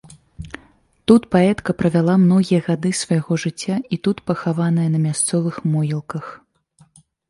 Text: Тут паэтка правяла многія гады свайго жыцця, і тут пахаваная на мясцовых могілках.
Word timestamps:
Тут 1.11 1.27
паэтка 1.35 1.75
правяла 1.83 2.15
многія 2.23 2.65
гады 2.69 2.95
свайго 3.03 3.39
жыцця, 3.47 3.75
і 3.93 4.03
тут 4.09 4.17
пахаваная 4.33 4.89
на 4.99 5.07
мясцовых 5.09 5.65
могілках. 5.73 6.25